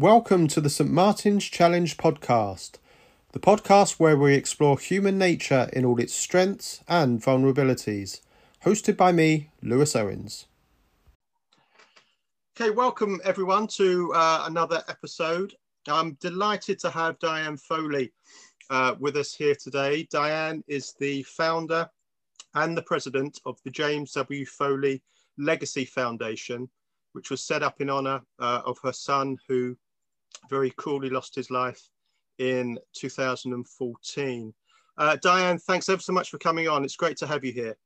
Welcome 0.00 0.46
to 0.48 0.60
the 0.60 0.70
St. 0.70 0.88
Martin's 0.88 1.44
Challenge 1.44 1.96
podcast, 1.96 2.74
the 3.32 3.40
podcast 3.40 3.98
where 3.98 4.16
we 4.16 4.34
explore 4.34 4.78
human 4.78 5.18
nature 5.18 5.68
in 5.72 5.84
all 5.84 5.98
its 5.98 6.14
strengths 6.14 6.84
and 6.86 7.20
vulnerabilities. 7.20 8.20
Hosted 8.64 8.96
by 8.96 9.10
me, 9.10 9.50
Lewis 9.60 9.96
Owens. 9.96 10.46
Okay, 12.56 12.70
welcome 12.70 13.20
everyone 13.24 13.66
to 13.66 14.12
uh, 14.14 14.44
another 14.46 14.84
episode. 14.88 15.56
I'm 15.88 16.16
delighted 16.20 16.78
to 16.78 16.90
have 16.90 17.18
Diane 17.18 17.56
Foley 17.56 18.12
uh, 18.70 18.94
with 19.00 19.16
us 19.16 19.34
here 19.34 19.56
today. 19.56 20.06
Diane 20.12 20.62
is 20.68 20.94
the 21.00 21.24
founder 21.24 21.90
and 22.54 22.76
the 22.76 22.82
president 22.82 23.40
of 23.46 23.58
the 23.64 23.70
James 23.72 24.12
W. 24.12 24.46
Foley 24.46 25.02
Legacy 25.38 25.84
Foundation, 25.84 26.70
which 27.14 27.30
was 27.30 27.42
set 27.42 27.64
up 27.64 27.80
in 27.80 27.90
honor 27.90 28.20
uh, 28.38 28.62
of 28.64 28.78
her 28.84 28.92
son 28.92 29.36
who 29.48 29.76
very 30.48 30.70
cruelly 30.70 31.10
lost 31.10 31.34
his 31.34 31.50
life 31.50 31.80
in 32.38 32.78
2014. 32.94 34.54
Uh, 34.96 35.16
Diane, 35.22 35.58
thanks 35.58 35.88
ever 35.88 36.00
so 36.00 36.12
much 36.12 36.30
for 36.30 36.38
coming 36.38 36.68
on. 36.68 36.84
It's 36.84 36.96
great 36.96 37.16
to 37.18 37.26
have 37.26 37.44
you 37.44 37.52
here. 37.52 37.76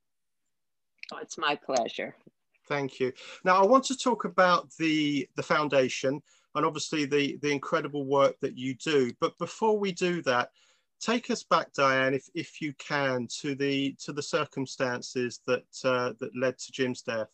Oh, 1.11 1.17
it's 1.21 1.37
my 1.37 1.55
pleasure. 1.55 2.15
Thank 2.67 2.99
you. 2.99 3.11
Now, 3.43 3.61
I 3.61 3.65
want 3.65 3.83
to 3.85 3.97
talk 3.97 4.25
about 4.25 4.71
the, 4.79 5.27
the 5.35 5.43
foundation 5.43 6.21
and 6.55 6.65
obviously 6.65 7.05
the, 7.05 7.37
the 7.41 7.51
incredible 7.51 8.05
work 8.05 8.39
that 8.41 8.57
you 8.57 8.75
do. 8.75 9.11
But 9.19 9.37
before 9.37 9.77
we 9.77 9.91
do 9.91 10.21
that, 10.23 10.49
take 10.99 11.29
us 11.29 11.43
back, 11.43 11.73
Diane, 11.73 12.13
if, 12.13 12.29
if 12.33 12.61
you 12.61 12.73
can, 12.79 13.27
to 13.41 13.55
the, 13.55 13.95
to 14.03 14.13
the 14.13 14.21
circumstances 14.21 15.41
that, 15.45 15.65
uh, 15.83 16.13
that 16.19 16.35
led 16.35 16.57
to 16.59 16.71
Jim's 16.71 17.01
death. 17.01 17.29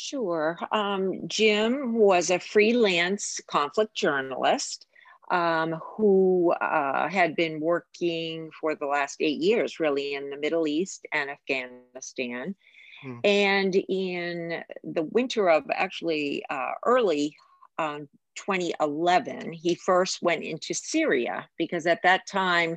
Sure. 0.00 0.56
Um, 0.70 1.26
Jim 1.26 1.94
was 1.94 2.30
a 2.30 2.38
freelance 2.38 3.40
conflict 3.48 3.96
journalist 3.96 4.86
um, 5.32 5.72
who 5.72 6.52
uh, 6.52 7.08
had 7.08 7.34
been 7.34 7.58
working 7.58 8.48
for 8.60 8.76
the 8.76 8.86
last 8.86 9.16
eight 9.18 9.40
years, 9.40 9.80
really, 9.80 10.14
in 10.14 10.30
the 10.30 10.36
Middle 10.36 10.68
East 10.68 11.04
and 11.12 11.28
Afghanistan. 11.28 12.54
Hmm. 13.02 13.18
And 13.24 13.74
in 13.74 14.62
the 14.84 15.02
winter 15.02 15.50
of 15.50 15.64
actually 15.74 16.44
uh, 16.48 16.74
early 16.86 17.34
um, 17.80 18.08
2011, 18.36 19.52
he 19.52 19.74
first 19.74 20.22
went 20.22 20.44
into 20.44 20.74
Syria 20.74 21.48
because 21.58 21.88
at 21.88 22.04
that 22.04 22.24
time, 22.28 22.76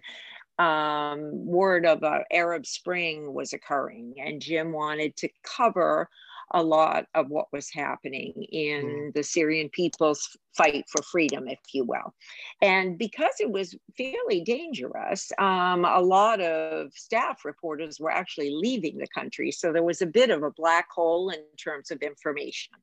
um, 0.57 1.45
word 1.45 1.85
of 1.85 2.01
an 2.01 2.23
Arab 2.31 2.65
Spring 2.65 3.31
was 3.31 3.53
occurring, 3.53 4.15
and 4.17 4.41
Jim 4.41 4.71
wanted 4.73 5.15
to 5.17 5.29
cover 5.43 6.09
a 6.53 6.63
lot 6.63 7.05
of 7.15 7.29
what 7.29 7.47
was 7.51 7.69
happening 7.71 8.33
in 8.51 8.85
mm. 8.85 9.13
the 9.13 9.23
Syrian 9.23 9.69
people's 9.69 10.37
fight 10.55 10.85
for 10.89 11.01
freedom, 11.03 11.47
if 11.47 11.59
you 11.73 11.85
will. 11.85 12.13
And 12.61 12.97
because 12.97 13.35
it 13.39 13.51
was 13.51 13.75
fairly 13.97 14.41
dangerous, 14.41 15.31
um, 15.39 15.85
a 15.85 16.01
lot 16.01 16.41
of 16.41 16.91
staff 16.93 17.45
reporters 17.45 17.99
were 17.99 18.11
actually 18.11 18.51
leaving 18.51 18.97
the 18.97 19.07
country. 19.07 19.51
So 19.51 19.71
there 19.71 19.83
was 19.83 20.01
a 20.01 20.05
bit 20.05 20.29
of 20.29 20.43
a 20.43 20.51
black 20.51 20.87
hole 20.91 21.29
in 21.29 21.39
terms 21.57 21.91
of 21.91 22.01
information. 22.01 22.73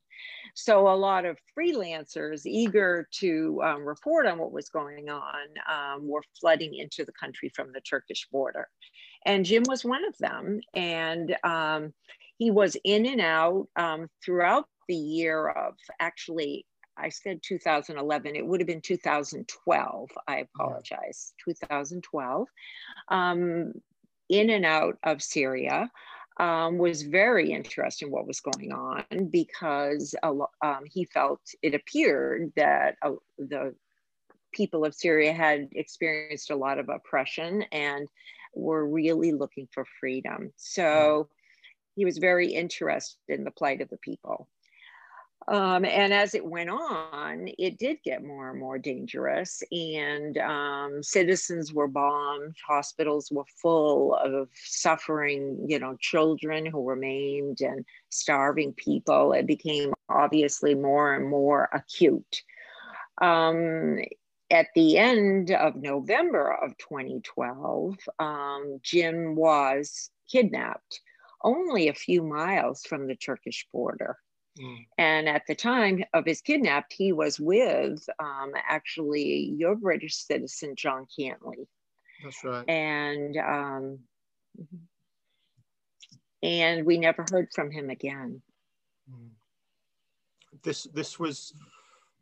So 0.54 0.88
a 0.88 0.96
lot 0.96 1.24
of 1.24 1.38
freelancers 1.56 2.44
eager 2.44 3.06
to 3.20 3.60
um, 3.64 3.84
report 3.84 4.26
on 4.26 4.38
what 4.38 4.52
was 4.52 4.68
going 4.68 5.08
on 5.08 5.46
um, 5.70 6.08
were 6.08 6.22
flooding 6.40 6.74
into 6.74 7.04
the 7.04 7.12
country 7.12 7.50
from 7.54 7.72
the 7.72 7.80
Turkish 7.80 8.26
border. 8.32 8.68
And 9.24 9.44
Jim 9.44 9.64
was 9.68 9.84
one 9.84 10.04
of 10.04 10.16
them. 10.18 10.60
And 10.74 11.36
um, 11.44 11.92
he 12.38 12.50
was 12.50 12.76
in 12.84 13.04
and 13.06 13.20
out 13.20 13.66
um, 13.76 14.08
throughout 14.24 14.66
the 14.88 14.96
year 14.96 15.48
of 15.48 15.74
actually, 16.00 16.64
I 16.96 17.10
said 17.10 17.40
2011, 17.42 18.36
it 18.36 18.46
would 18.46 18.60
have 18.60 18.66
been 18.66 18.80
2012. 18.80 20.10
I 20.26 20.46
apologize, 20.54 21.34
2012. 21.44 22.48
Um, 23.08 23.72
in 24.28 24.50
and 24.50 24.64
out 24.64 24.98
of 25.02 25.22
Syria. 25.22 25.90
Um, 26.40 26.78
was 26.78 27.02
very 27.02 27.50
interested 27.50 28.06
in 28.06 28.12
what 28.12 28.28
was 28.28 28.38
going 28.38 28.70
on 28.70 29.02
because 29.28 30.14
um, 30.22 30.84
he 30.84 31.04
felt 31.06 31.40
it 31.62 31.74
appeared 31.74 32.52
that 32.54 32.94
uh, 33.02 33.14
the 33.38 33.74
people 34.52 34.84
of 34.84 34.94
Syria 34.94 35.32
had 35.32 35.68
experienced 35.72 36.52
a 36.52 36.56
lot 36.56 36.78
of 36.78 36.90
oppression 36.90 37.62
and 37.72 38.06
were 38.54 38.86
really 38.86 39.32
looking 39.32 39.66
for 39.72 39.84
freedom. 39.98 40.52
So 40.54 41.28
he 41.98 42.04
was 42.04 42.18
very 42.18 42.46
interested 42.54 43.18
in 43.26 43.42
the 43.42 43.50
plight 43.50 43.80
of 43.80 43.88
the 43.88 43.96
people. 43.96 44.48
Um, 45.48 45.84
and 45.84 46.12
as 46.12 46.34
it 46.34 46.44
went 46.44 46.70
on, 46.70 47.48
it 47.58 47.76
did 47.76 47.98
get 48.04 48.22
more 48.22 48.50
and 48.50 48.60
more 48.60 48.78
dangerous, 48.78 49.62
and 49.72 50.38
um, 50.38 51.02
citizens 51.02 51.72
were 51.72 51.88
bombed, 51.88 52.54
hospitals 52.64 53.32
were 53.32 53.46
full 53.60 54.14
of 54.14 54.48
suffering, 54.54 55.64
you 55.66 55.80
know, 55.80 55.96
children 55.98 56.66
who 56.66 56.80
were 56.80 56.96
maimed 56.96 57.62
and 57.62 57.84
starving 58.10 58.74
people. 58.74 59.32
It 59.32 59.46
became 59.46 59.92
obviously 60.08 60.76
more 60.76 61.14
and 61.14 61.28
more 61.28 61.68
acute. 61.72 62.42
Um, 63.20 63.98
at 64.52 64.68
the 64.76 64.98
end 64.98 65.50
of 65.50 65.74
November 65.74 66.52
of 66.62 66.76
2012, 66.78 67.96
um, 68.20 68.78
Jim 68.82 69.34
was 69.34 70.10
kidnapped 70.30 71.00
only 71.42 71.88
a 71.88 71.94
few 71.94 72.22
miles 72.22 72.82
from 72.82 73.06
the 73.06 73.16
Turkish 73.16 73.66
border. 73.72 74.16
Mm. 74.60 74.86
And 74.96 75.28
at 75.28 75.42
the 75.46 75.54
time 75.54 76.02
of 76.14 76.24
his 76.24 76.40
kidnapped, 76.40 76.92
he 76.92 77.12
was 77.12 77.38
with 77.38 78.04
um, 78.18 78.52
actually 78.68 79.54
your 79.56 79.76
British 79.76 80.16
citizen, 80.16 80.74
John 80.76 81.06
Cantlie. 81.18 81.66
That's 82.22 82.42
right. 82.44 82.68
And 82.68 83.36
um, 83.36 83.98
and 86.42 86.84
we 86.84 86.98
never 86.98 87.24
heard 87.30 87.48
from 87.54 87.70
him 87.70 87.90
again. 87.90 88.42
Mm. 89.10 89.28
This 90.62 90.84
this 90.92 91.20
was 91.20 91.54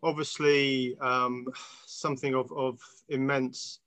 obviously 0.03 0.97
um, 1.01 1.47
something 1.87 2.35
of, 2.35 2.53
of 2.53 2.79
immense 3.09 3.81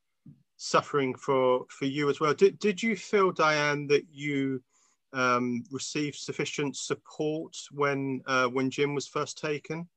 suffering 0.57 1.13
for 1.16 1.66
for 1.69 1.85
you 1.85 2.09
as 2.09 2.19
well. 2.19 2.34
Did, 2.34 2.57
did 2.59 2.81
you 2.81 2.95
feel, 2.95 3.31
Diane, 3.31 3.88
that 3.88 4.06
you 4.12 4.62
um, 5.13 5.63
received 5.71 6.15
sufficient 6.15 6.75
support 6.75 7.55
when 7.71 8.21
uh, 8.25 8.47
when 8.47 8.69
Jim 8.69 8.95
was 8.95 9.07
first 9.07 9.37
taken? 9.37 9.87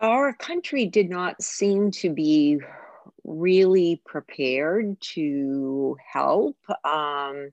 Our 0.00 0.34
country 0.34 0.86
did 0.86 1.08
not 1.08 1.42
seem 1.42 1.90
to 1.92 2.10
be 2.10 2.60
really 3.24 4.00
prepared 4.04 5.00
to 5.00 5.96
help. 6.12 6.58
Um, 6.84 7.50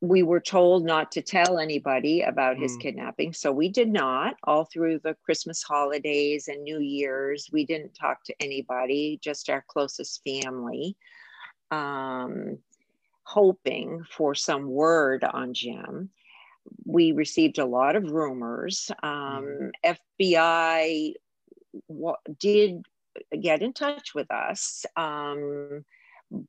we 0.00 0.22
were 0.22 0.40
told 0.40 0.84
not 0.84 1.12
to 1.12 1.20
tell 1.20 1.58
anybody 1.58 2.22
about 2.22 2.56
his 2.56 2.76
mm. 2.76 2.80
kidnapping. 2.80 3.32
So 3.34 3.52
we 3.52 3.68
did 3.68 3.90
not 3.90 4.36
all 4.44 4.64
through 4.64 5.00
the 5.00 5.14
Christmas 5.24 5.62
holidays 5.62 6.48
and 6.48 6.62
New 6.62 6.80
Year's. 6.80 7.50
We 7.52 7.66
didn't 7.66 7.94
talk 7.94 8.24
to 8.24 8.34
anybody, 8.40 9.18
just 9.22 9.50
our 9.50 9.62
closest 9.68 10.22
family, 10.24 10.96
um, 11.70 12.58
hoping 13.24 14.04
for 14.10 14.34
some 14.34 14.70
word 14.70 15.22
on 15.22 15.52
Jim. 15.52 16.08
We 16.86 17.12
received 17.12 17.58
a 17.58 17.66
lot 17.66 17.94
of 17.94 18.10
rumors. 18.10 18.90
Um, 19.02 19.70
mm. 19.84 19.96
FBI 20.16 21.12
w- 21.88 22.16
did 22.38 22.86
get 23.38 23.60
in 23.60 23.74
touch 23.74 24.14
with 24.14 24.30
us. 24.30 24.86
Um, 24.96 25.84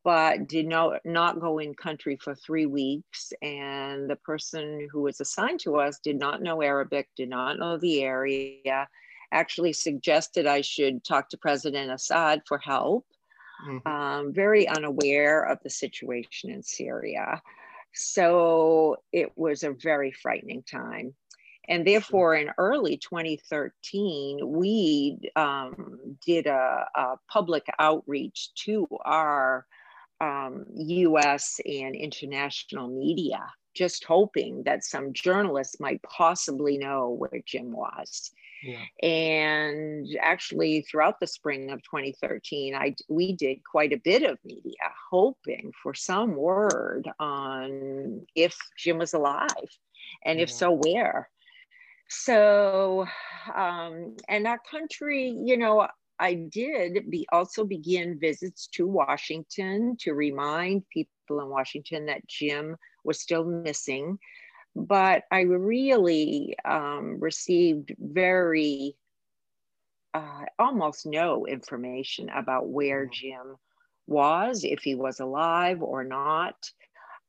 but 0.03 0.47
did 0.47 0.67
not 0.67 0.99
not 1.05 1.39
go 1.39 1.57
in 1.59 1.73
country 1.73 2.17
for 2.21 2.35
three 2.35 2.65
weeks. 2.65 3.33
And 3.41 4.09
the 4.09 4.17
person 4.17 4.87
who 4.91 5.01
was 5.01 5.19
assigned 5.19 5.59
to 5.61 5.77
us 5.77 5.99
did 5.99 6.19
not 6.19 6.41
know 6.41 6.61
Arabic, 6.61 7.09
did 7.15 7.29
not 7.29 7.57
know 7.57 7.77
the 7.77 8.03
area, 8.03 8.87
actually 9.31 9.73
suggested 9.73 10.45
I 10.45 10.61
should 10.61 11.03
talk 11.03 11.29
to 11.29 11.37
President 11.37 11.91
Assad 11.91 12.41
for 12.47 12.57
help. 12.57 13.05
Mm-hmm. 13.67 13.87
Um, 13.87 14.33
very 14.33 14.67
unaware 14.67 15.43
of 15.43 15.59
the 15.63 15.69
situation 15.69 16.49
in 16.49 16.63
Syria. 16.63 17.41
So 17.93 18.97
it 19.11 19.31
was 19.35 19.63
a 19.63 19.71
very 19.71 20.11
frightening 20.11 20.63
time. 20.63 21.13
And 21.67 21.85
therefore, 21.85 22.35
in 22.35 22.51
early 22.57 22.97
2013, 22.97 24.39
we 24.43 25.19
um, 25.35 26.17
did 26.25 26.47
a, 26.47 26.85
a, 26.95 27.15
public 27.29 27.65
outreach 27.79 28.49
to 28.65 28.87
our 29.05 29.65
um, 30.19 30.65
US 30.73 31.59
and 31.65 31.95
international 31.95 32.87
media, 32.87 33.43
just 33.75 34.03
hoping 34.05 34.63
that 34.63 34.83
some 34.83 35.13
journalists 35.13 35.79
might 35.79 36.01
possibly 36.01 36.77
know 36.77 37.09
where 37.09 37.41
Jim 37.45 37.71
was. 37.71 38.31
Yeah. 38.63 39.07
And 39.07 40.07
actually, 40.21 40.81
throughout 40.81 41.19
the 41.19 41.27
spring 41.27 41.71
of 41.71 41.81
2013, 41.83 42.75
I 42.75 42.95
we 43.09 43.33
did 43.33 43.63
quite 43.63 43.91
a 43.91 44.01
bit 44.03 44.23
of 44.23 44.37
media, 44.43 44.73
hoping 45.09 45.71
for 45.81 45.93
some 45.95 46.35
word 46.35 47.09
on 47.19 48.25
if 48.35 48.55
Jim 48.77 48.99
was 48.99 49.13
alive, 49.13 49.47
and 50.25 50.37
yeah. 50.37 50.43
if 50.43 50.51
so, 50.51 50.71
where. 50.71 51.29
So, 52.13 53.07
um, 53.55 54.17
and 54.27 54.45
our 54.45 54.59
country, 54.69 55.33
you 55.45 55.55
know, 55.55 55.87
I 56.19 56.33
did 56.33 57.09
be 57.09 57.25
also 57.31 57.63
begin 57.63 58.19
visits 58.19 58.67
to 58.73 58.85
Washington 58.85 59.95
to 60.01 60.13
remind 60.13 60.83
people 60.89 61.39
in 61.39 61.47
Washington 61.47 62.07
that 62.07 62.27
Jim 62.27 62.75
was 63.05 63.21
still 63.21 63.45
missing. 63.45 64.19
But 64.75 65.23
I 65.31 65.41
really 65.43 66.57
um, 66.65 67.17
received 67.21 67.95
very, 67.97 68.97
uh, 70.13 70.43
almost 70.59 71.05
no 71.05 71.47
information 71.47 72.27
about 72.27 72.67
where 72.67 73.05
mm-hmm. 73.05 73.13
Jim 73.13 73.55
was, 74.05 74.65
if 74.65 74.81
he 74.81 74.95
was 74.95 75.21
alive 75.21 75.81
or 75.81 76.03
not. 76.03 76.55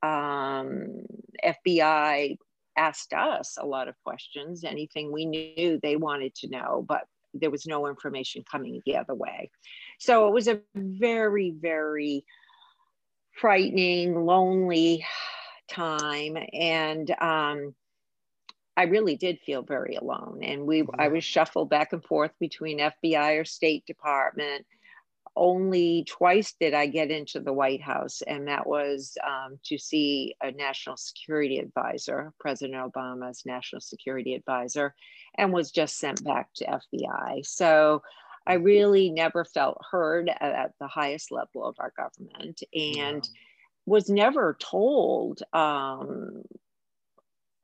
Um, 0.02 1.06
FBI 1.44 2.36
asked 2.76 3.12
us 3.12 3.56
a 3.60 3.66
lot 3.66 3.88
of 3.88 3.94
questions, 4.04 4.64
anything 4.64 5.12
we 5.12 5.26
knew 5.26 5.78
they 5.82 5.96
wanted 5.96 6.34
to 6.36 6.48
know, 6.48 6.84
but 6.86 7.02
there 7.34 7.50
was 7.50 7.66
no 7.66 7.86
information 7.86 8.44
coming 8.50 8.82
the 8.84 8.96
other 8.96 9.14
way. 9.14 9.50
So 9.98 10.28
it 10.28 10.34
was 10.34 10.48
a 10.48 10.60
very, 10.74 11.50
very 11.50 12.24
frightening, 13.32 14.14
lonely 14.26 15.04
time. 15.68 16.36
And 16.52 17.10
um, 17.20 17.74
I 18.76 18.84
really 18.84 19.16
did 19.16 19.40
feel 19.40 19.62
very 19.62 19.96
alone. 19.96 20.40
And 20.42 20.66
we, 20.66 20.84
I 20.98 21.08
was 21.08 21.24
shuffled 21.24 21.70
back 21.70 21.92
and 21.92 22.04
forth 22.04 22.32
between 22.38 22.78
FBI 22.78 23.40
or 23.40 23.44
State 23.44 23.86
Department 23.86 24.66
only 25.36 26.04
twice 26.08 26.54
did 26.60 26.74
I 26.74 26.86
get 26.86 27.10
into 27.10 27.40
the 27.40 27.52
White 27.52 27.82
House, 27.82 28.22
and 28.22 28.48
that 28.48 28.66
was 28.66 29.16
um, 29.26 29.58
to 29.64 29.78
see 29.78 30.34
a 30.42 30.52
national 30.52 30.96
security 30.96 31.58
advisor, 31.58 32.32
President 32.38 32.92
Obama's 32.92 33.42
national 33.46 33.80
security 33.80 34.34
advisor, 34.34 34.94
and 35.38 35.52
was 35.52 35.70
just 35.70 35.98
sent 35.98 36.22
back 36.24 36.48
to 36.56 36.66
FBI. 36.66 37.44
So 37.46 38.02
I 38.46 38.54
really 38.54 39.10
never 39.10 39.44
felt 39.44 39.78
heard 39.90 40.28
at, 40.28 40.72
the 40.80 40.88
highest 40.88 41.30
level 41.30 41.64
of 41.64 41.76
our 41.78 41.92
government 41.96 42.62
and 42.74 43.24
yeah. 43.24 43.40
was 43.86 44.10
never 44.10 44.56
told 44.60 45.42
um, 45.52 46.42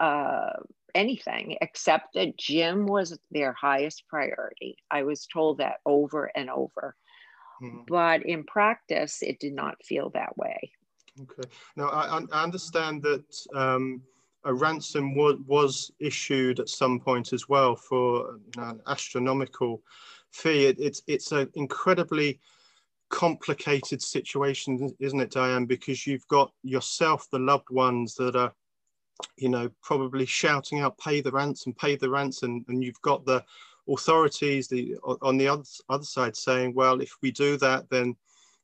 uh, 0.00 0.52
anything 0.94 1.56
except 1.60 2.14
that 2.14 2.36
Jim 2.38 2.86
was 2.86 3.18
their 3.30 3.52
highest 3.52 4.04
priority. 4.08 4.76
I 4.90 5.02
was 5.02 5.26
told 5.26 5.58
that 5.58 5.78
over 5.84 6.30
and 6.34 6.48
over. 6.48 6.94
Mm-hmm. 7.62 7.80
But 7.88 8.24
in 8.24 8.44
practice, 8.44 9.22
it 9.22 9.40
did 9.40 9.54
not 9.54 9.84
feel 9.84 10.10
that 10.10 10.36
way. 10.36 10.72
Okay. 11.20 11.48
Now, 11.76 11.88
I, 11.88 12.20
I 12.32 12.42
understand 12.42 13.02
that 13.02 13.24
um, 13.54 14.02
a 14.44 14.54
ransom 14.54 15.14
was, 15.14 15.36
was 15.46 15.90
issued 15.98 16.60
at 16.60 16.68
some 16.68 17.00
point 17.00 17.32
as 17.32 17.48
well 17.48 17.74
for 17.74 18.38
an 18.56 18.80
astronomical 18.86 19.82
fee. 20.30 20.66
It, 20.66 20.78
it's 20.78 21.02
it's 21.06 21.32
an 21.32 21.50
incredibly 21.54 22.40
complicated 23.10 24.02
situation, 24.02 24.94
isn't 25.00 25.20
it, 25.20 25.30
Diane? 25.30 25.66
Because 25.66 26.06
you've 26.06 26.26
got 26.28 26.52
yourself, 26.62 27.28
the 27.30 27.38
loved 27.38 27.70
ones 27.70 28.14
that 28.14 28.36
are, 28.36 28.52
you 29.36 29.48
know, 29.48 29.70
probably 29.82 30.26
shouting 30.26 30.80
out, 30.80 30.98
"Pay 30.98 31.20
the 31.20 31.32
ransom, 31.32 31.72
pay 31.72 31.96
the 31.96 32.10
ransom," 32.10 32.64
and 32.68 32.84
you've 32.84 33.02
got 33.02 33.24
the 33.24 33.44
authorities 33.88 34.68
the, 34.68 34.96
on 35.22 35.36
the 35.36 35.48
other, 35.48 35.64
other 35.88 36.04
side 36.04 36.36
saying, 36.36 36.74
well, 36.74 37.00
if 37.00 37.12
we 37.22 37.30
do 37.30 37.56
that, 37.58 37.88
then 37.90 38.16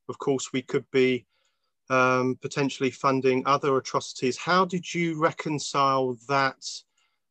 of 0.09 0.19
course 0.19 0.53
we 0.53 0.63
could 0.63 0.85
be 0.91 1.27
um, 1.91 2.39
potentially 2.41 2.91
funding 2.91 3.43
other 3.47 3.77
atrocities. 3.77 4.37
How 4.37 4.65
did 4.65 4.93
you 4.93 5.19
reconcile 5.19 6.17
that? 6.29 6.65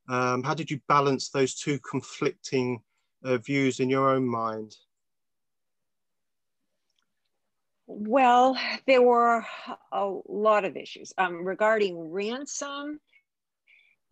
Um, 0.09 0.43
how 0.43 0.53
did 0.53 0.69
you 0.69 0.79
balance 0.87 1.29
those 1.29 1.55
two 1.55 1.79
conflicting 1.79 2.81
uh, 3.23 3.37
views 3.37 3.79
in 3.79 3.89
your 3.89 4.09
own 4.09 4.25
mind? 4.27 4.75
Well, 7.85 8.57
there 8.87 9.01
were 9.01 9.45
a 9.91 10.13
lot 10.27 10.65
of 10.65 10.77
issues 10.77 11.13
um, 11.17 11.45
regarding 11.45 12.11
ransom 12.11 12.99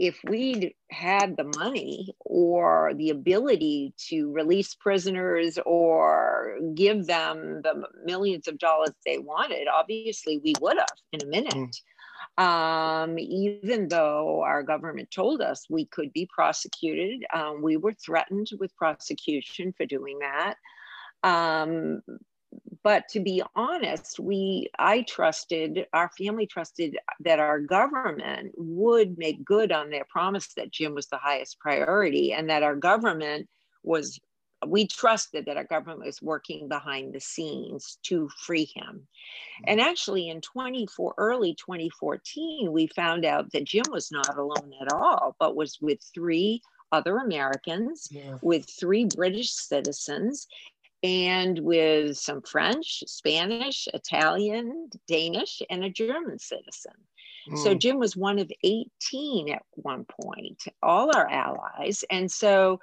if 0.02 0.20
we'd 0.24 0.74
had 0.90 1.38
the 1.38 1.52
money 1.60 2.16
or 2.26 2.92
the 2.96 3.12
ability 3.12 3.94
to 4.10 4.32
release 4.32 4.74
prisoners 4.74 5.60
or 5.64 6.58
give 6.74 7.06
them 7.06 7.62
the 7.62 7.84
millions 8.04 8.48
of 8.48 8.58
dollars 8.58 8.96
they 9.06 9.20
wanted, 9.20 9.68
obviously 9.68 10.40
we 10.44 10.56
would 10.60 10.76
have 10.76 10.88
in 11.12 11.22
a 11.22 11.28
minute. 11.28 11.54
Mm. 11.54 12.44
Um, 12.44 13.20
even 13.20 13.90
though 13.90 14.42
our 14.42 14.64
government 14.64 15.12
told 15.12 15.40
us 15.40 15.68
we 15.70 15.86
could 15.86 16.12
be 16.14 16.28
prosecuted, 16.34 17.24
um, 17.32 17.62
we 17.62 17.78
were 17.78 17.94
threatened 17.94 18.50
with 18.60 18.76
prosecution 18.76 19.72
for 19.78 19.86
doing 19.86 20.18
that. 20.22 20.56
Um, 21.22 22.02
but 22.84 23.08
to 23.10 23.20
be 23.20 23.42
honest 23.56 24.20
we 24.20 24.68
i 24.80 25.02
trusted 25.04 25.86
our 25.94 26.10
family 26.18 26.46
trusted 26.46 26.98
that 27.20 27.40
our 27.40 27.60
government 27.60 28.52
would 28.58 29.18
make 29.18 29.44
good 29.44 29.72
on 29.72 29.90
their 29.90 30.06
promise 30.10 30.54
that 30.56 30.72
jim 30.72 30.94
was 30.94 31.08
the 31.08 31.18
highest 31.18 31.60
priority 31.60 32.34
and 32.34 32.50
that 32.50 32.64
our 32.64 32.76
government 32.76 33.48
was 33.84 34.20
we 34.68 34.86
trusted 34.86 35.48
that 35.48 35.58
our 35.58 35.64
government 35.64 36.06
was 36.06 36.22
working 36.22 36.68
behind 36.68 37.14
the 37.14 37.20
scenes 37.20 37.98
to 38.04 38.30
free 38.38 38.70
him 38.76 39.08
and 39.66 39.80
mm-hmm. 39.80 39.90
actually 39.90 40.30
in 40.30 40.40
24 40.42 41.16
early 41.18 41.56
2014 41.56 42.72
we 42.72 42.88
found 42.88 43.26
out 43.26 43.52
that 43.52 43.64
jim 43.64 43.86
was 43.90 44.12
not 44.12 44.38
alone 44.38 44.72
at 44.82 44.94
all 44.94 45.36
but 45.40 45.56
was 45.56 45.80
with 45.82 46.00
three 46.14 46.62
other 46.92 47.18
Americans 47.18 48.08
yeah. 48.12 48.38
with 48.42 48.70
three 48.70 49.06
British 49.06 49.52
citizens 49.52 50.48
and 51.04 51.60
with 51.60 52.18
some 52.18 52.42
French, 52.42 53.04
Spanish, 53.08 53.88
Italian, 53.94 54.90
Danish, 55.08 55.62
and 55.70 55.84
a 55.84 55.90
German 55.90 56.40
citizen. 56.40 56.94
Mm. 57.50 57.58
So 57.64 57.74
Jim 57.74 57.98
was 57.98 58.16
one 58.16 58.40
of 58.40 58.52
18 58.64 59.52
at 59.52 59.64
one 59.72 60.06
point, 60.22 60.64
all 60.84 61.16
our 61.16 61.28
allies. 61.30 62.04
And 62.10 62.32
so 62.32 62.80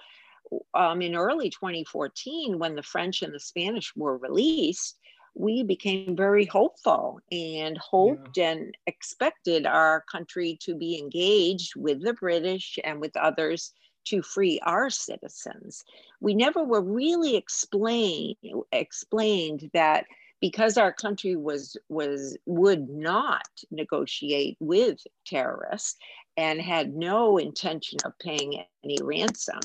um, 0.74 1.02
in 1.02 1.14
early 1.14 1.50
2014, 1.50 2.58
when 2.58 2.74
the 2.74 2.82
French 2.82 3.22
and 3.22 3.32
the 3.32 3.40
Spanish 3.40 3.94
were 3.94 4.18
released, 4.18 4.98
we 5.34 5.62
became 5.62 6.16
very 6.16 6.44
hopeful 6.46 7.20
and 7.30 7.78
hoped 7.78 8.36
yeah. 8.36 8.50
and 8.50 8.76
expected 8.86 9.66
our 9.66 10.04
country 10.10 10.58
to 10.62 10.74
be 10.74 10.98
engaged 10.98 11.76
with 11.76 12.02
the 12.02 12.14
British 12.14 12.78
and 12.82 13.00
with 13.00 13.16
others 13.16 13.72
to 14.08 14.22
free 14.22 14.60
our 14.62 14.90
citizens. 14.90 15.84
We 16.20 16.34
never 16.34 16.64
were 16.64 16.80
really 16.80 17.36
explained 17.36 18.36
explained 18.72 19.70
that 19.74 20.06
because 20.40 20.78
our 20.78 20.92
country 20.92 21.36
was 21.36 21.76
was 21.88 22.36
would 22.46 22.88
not 22.88 23.48
negotiate 23.70 24.56
with 24.60 25.00
terrorists 25.26 25.98
and 26.36 26.60
had 26.60 26.94
no 26.94 27.36
intention 27.38 27.98
of 28.04 28.18
paying 28.20 28.64
any 28.84 28.98
ransom 29.02 29.60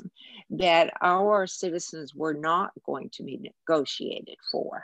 that 0.50 0.92
our 1.02 1.46
citizens 1.46 2.16
were 2.16 2.34
not 2.34 2.72
going 2.86 3.10
to 3.12 3.24
be 3.24 3.38
negotiated 3.38 4.38
for 4.52 4.84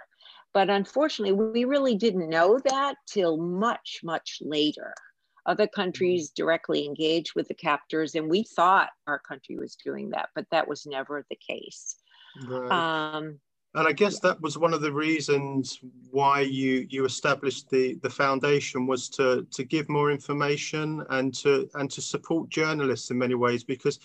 but 0.53 0.69
unfortunately 0.69 1.33
we 1.33 1.65
really 1.65 1.95
didn't 1.95 2.29
know 2.29 2.59
that 2.59 2.95
till 3.07 3.37
much 3.37 4.01
much 4.03 4.39
later 4.41 4.93
other 5.45 5.67
countries 5.67 6.29
directly 6.29 6.85
engage 6.85 7.35
with 7.35 7.47
the 7.47 7.53
captors, 7.53 8.15
and 8.15 8.29
we 8.29 8.43
thought 8.43 8.89
our 9.07 9.19
country 9.19 9.57
was 9.57 9.75
doing 9.75 10.09
that, 10.11 10.29
but 10.35 10.45
that 10.51 10.67
was 10.67 10.85
never 10.85 11.25
the 11.29 11.35
case. 11.35 11.95
Right. 12.47 12.71
Um, 12.71 13.39
and 13.75 13.87
I 13.87 13.91
guess 13.91 14.19
that 14.21 14.41
was 14.41 14.57
one 14.57 14.73
of 14.73 14.81
the 14.81 14.91
reasons 14.91 15.79
why 16.09 16.41
you 16.41 16.87
you 16.89 17.05
established 17.05 17.69
the 17.69 17.99
the 18.01 18.09
foundation 18.09 18.87
was 18.87 19.09
to 19.09 19.45
to 19.51 19.63
give 19.63 19.87
more 19.89 20.11
information 20.11 21.05
and 21.09 21.33
to 21.35 21.69
and 21.75 21.89
to 21.91 22.01
support 22.01 22.49
journalists 22.49 23.11
in 23.11 23.17
many 23.17 23.35
ways 23.35 23.63
because 23.63 23.99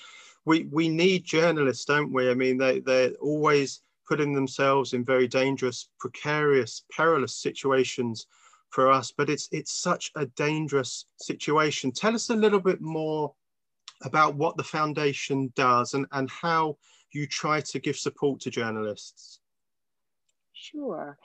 we 0.45 0.64
we 0.71 0.88
need 0.88 1.25
journalists, 1.25 1.87
don't 1.87 2.12
we? 2.12 2.31
I 2.31 2.35
mean, 2.35 2.59
they 2.59 2.81
they're 2.81 3.12
always 3.23 3.81
putting 4.07 4.35
themselves 4.35 4.93
in 4.93 5.03
very 5.03 5.26
dangerous, 5.26 5.88
precarious, 5.99 6.85
perilous 6.95 7.37
situations 7.37 8.26
for 8.75 8.90
us, 8.90 9.12
but 9.16 9.31
it's 9.31 9.49
it's 9.52 9.73
such 9.73 10.11
a 10.16 10.26
dangerous 10.26 11.07
situation. 11.16 11.93
Tell 11.93 12.14
us 12.14 12.28
a 12.31 12.35
little 12.35 12.59
bit 12.59 12.81
more 12.81 13.33
about 14.02 14.35
what 14.35 14.57
the 14.57 14.64
foundation 14.64 15.52
does 15.54 15.95
and, 15.95 16.07
and 16.11 16.28
how 16.28 16.76
you 17.12 17.28
try 17.28 17.61
to 17.61 17.78
give 17.78 17.97
support 17.97 18.40
to 18.40 18.50
journalists. 18.50 19.38
Sure. 20.52 21.16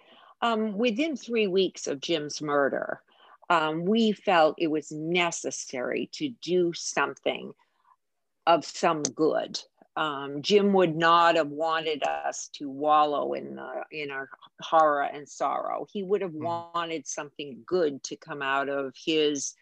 Um, 0.44 0.77
within 0.77 1.15
three 1.18 1.48
weeks 1.48 1.88
of 1.88 2.00
Jim's 2.00 2.39
murder, 2.39 3.01
um, 3.50 3.84
we 3.84 4.12
felt 4.12 4.56
it 4.60 4.68
was 4.68 4.91
necessary 4.91 6.08
to 6.13 6.29
do 6.44 6.72
something 6.74 7.51
of 8.46 8.63
some 8.63 9.01
good 9.01 9.60
um, 9.96 10.41
Jim 10.41 10.74
would 10.74 10.96
not 10.96 11.36
have 11.36 11.50
wanted 11.50 12.03
us 12.03 12.50
to 12.53 12.69
wallow 12.69 13.34
in 13.34 13.55
the, 13.55 13.84
in 13.91 14.12
our 14.12 14.29
horror 14.62 15.03
and 15.03 15.27
sorrow. 15.27 15.86
He 15.91 16.03
would 16.03 16.22
have 16.22 16.31
mm. 16.31 16.74
wanted 16.74 17.08
something 17.08 17.62
good 17.65 18.01
to 18.03 18.15
come 18.15 18.41
out 18.41 18.69
of 18.69 18.93
his 18.96 19.55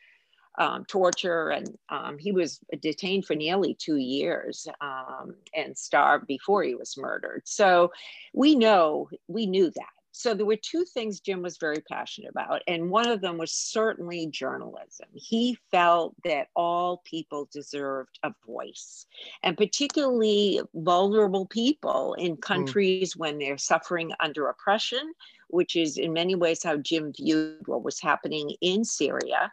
um, 0.60 0.86
torture, 0.86 1.50
and 1.50 1.78
um, 1.90 2.18
he 2.18 2.32
was 2.32 2.60
detained 2.82 3.26
for 3.26 3.36
nearly 3.36 3.76
two 3.76 3.98
years 3.98 4.68
um, 4.82 5.36
and 5.56 5.78
starved 5.78 6.26
before 6.26 6.64
he 6.64 6.74
was 6.74 6.98
murdered. 6.98 7.44
So 7.46 7.92
we 8.34 8.56
know 8.56 9.10
we 9.28 9.46
knew 9.46 9.70
that 9.70 9.97
so 10.18 10.34
there 10.34 10.48
were 10.48 10.56
two 10.56 10.84
things 10.84 11.20
Jim 11.20 11.44
was 11.44 11.58
very 11.58 11.80
passionate 11.80 12.32
about, 12.32 12.64
and 12.68 12.90
one 12.90 13.08
of 13.08 13.22
them 13.22 13.38
was 13.38 13.52
certainly 13.52 14.26
journalism. 14.28 15.08
He 15.14 15.58
felt 15.70 16.16
that 16.24 16.48
all 16.56 17.04
people 17.06 17.48
deserved 17.52 18.18
a 18.24 18.34
voice, 18.46 19.06
and 19.44 19.56
particularly 19.56 20.60
vulnerable 20.74 21.46
people 21.46 22.16
in 22.16 22.34
hmm. 22.34 22.40
countries 22.40 23.14
mm. 23.14 23.20
when 23.20 23.38
they're 23.38 23.60
suffering 23.60 24.12
under 24.20 24.48
oppression, 24.48 25.14
which 25.50 25.76
is 25.76 25.98
in 25.98 26.14
many 26.14 26.34
ways 26.34 26.64
how 26.64 26.78
Jim 26.78 27.14
viewed 27.14 27.68
what 27.68 27.84
was 27.84 28.00
happening 28.00 28.56
in 28.62 28.84
Syria. 28.84 29.52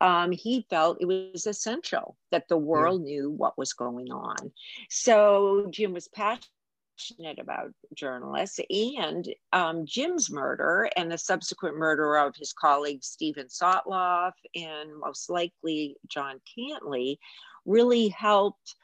Um, 0.00 0.32
he 0.32 0.64
felt 0.70 1.02
it 1.02 1.06
was 1.06 1.46
essential 1.46 2.16
that 2.30 2.48
the 2.48 2.56
world 2.56 3.02
yeah. 3.02 3.06
knew 3.06 3.30
what 3.30 3.58
was 3.58 3.72
going 3.72 4.10
on. 4.10 4.52
So 4.88 5.66
Jim 5.70 5.92
was 5.92 6.08
passionate 6.08 6.48
passionate 6.98 7.38
about 7.38 7.70
journalists 7.94 8.60
and 8.70 9.32
um, 9.52 9.84
Jim's 9.86 10.30
murder 10.30 10.90
and 10.96 11.10
the 11.10 11.18
subsequent 11.18 11.76
murder 11.76 12.16
of 12.16 12.34
his 12.36 12.52
colleague 12.52 13.02
Steven 13.02 13.46
Sotloff 13.46 14.32
and 14.54 14.90
most 14.98 15.30
likely 15.30 15.96
John 16.08 16.40
Cantlie 16.56 17.18
really 17.64 18.08
helped 18.08 18.76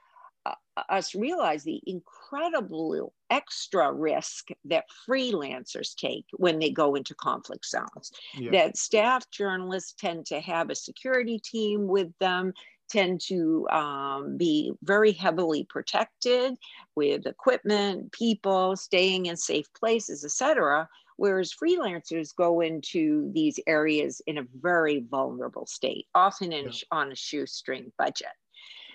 uh, 0.47 0.55
us 0.89 1.15
realize 1.15 1.65
the 1.65 1.81
incredible 1.87 3.13
extra 3.31 3.93
risk 3.93 4.49
that 4.65 4.85
freelancers 5.09 5.95
take 5.95 6.27
when 6.37 6.59
they 6.59 6.71
go 6.71 6.95
into 6.95 7.15
conflict 7.15 7.67
zones. 7.67 8.13
Yeah. 8.35 8.51
That 8.51 8.77
staff 8.77 9.29
journalists 9.31 9.95
tend 9.99 10.27
to 10.27 10.41
have 10.41 10.71
a 10.71 10.75
security 10.75 11.39
team 11.39 11.87
with 11.87 12.13
them 12.21 12.53
tend 12.89 13.21
to 13.29 13.69
um, 13.71 14.37
be 14.37 14.73
very 14.83 15.13
heavily 15.13 15.65
protected 15.65 16.57
with 16.95 17.27
equipment, 17.27 18.13
people, 18.13 18.77
staying 18.77 19.27
in 19.27 19.37
safe 19.37 19.73
places, 19.75 20.25
etc. 20.25 20.89
Whereas 21.17 21.55
freelancers 21.55 22.35
go 22.35 22.61
into 22.61 23.31
these 23.33 23.61
areas 23.67 24.21
in 24.27 24.39
a 24.39 24.47
very 24.61 25.05
vulnerable 25.09 25.67
state, 25.67 26.07
often 26.15 26.53
in, 26.53 26.67
yeah. 26.67 26.73
on 26.91 27.13
a 27.13 27.17
shoestring 27.17 27.93
budget. 27.99 28.33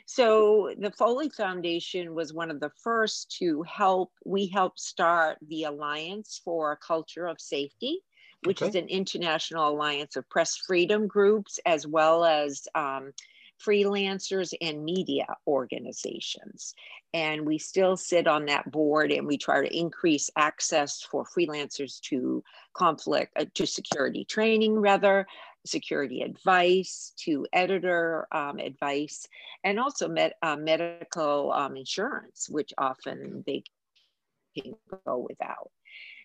So 0.05 0.73
the 0.79 0.91
Foley 0.91 1.29
Foundation 1.29 2.15
was 2.15 2.33
one 2.33 2.49
of 2.49 2.59
the 2.59 2.71
first 2.83 3.35
to 3.37 3.61
help, 3.61 4.11
we 4.25 4.47
helped 4.47 4.79
start 4.79 5.37
the 5.47 5.65
Alliance 5.65 6.41
for 6.43 6.71
a 6.71 6.77
Culture 6.77 7.27
of 7.27 7.39
Safety, 7.39 7.99
which 8.43 8.61
okay. 8.61 8.69
is 8.69 8.75
an 8.75 8.87
international 8.87 9.69
alliance 9.69 10.15
of 10.15 10.27
press 10.29 10.57
freedom 10.57 11.05
groups 11.05 11.59
as 11.65 11.85
well 11.85 12.25
as 12.25 12.67
um, 12.73 13.13
freelancers 13.65 14.53
and 14.61 14.83
media 14.83 15.25
organizations. 15.47 16.73
And 17.13 17.45
we 17.45 17.57
still 17.57 17.97
sit 17.97 18.27
on 18.27 18.45
that 18.45 18.71
board 18.71 19.11
and 19.11 19.27
we 19.27 19.37
try 19.37 19.67
to 19.67 19.77
increase 19.77 20.29
access 20.35 21.01
for 21.01 21.25
freelancers 21.25 21.99
to 22.01 22.43
conflict, 22.73 23.33
uh, 23.37 23.45
to 23.55 23.65
security 23.65 24.25
training 24.25 24.79
rather, 24.79 25.27
security 25.65 26.21
advice, 26.21 27.13
to 27.17 27.45
editor 27.51 28.27
um, 28.31 28.59
advice, 28.59 29.27
and 29.63 29.79
also 29.79 30.07
med 30.07 30.33
uh, 30.41 30.55
medical 30.55 31.51
um, 31.51 31.75
insurance, 31.75 32.47
which 32.49 32.73
often 32.77 33.43
they 33.45 33.63
can 34.57 34.73
go 35.05 35.25
without. 35.29 35.71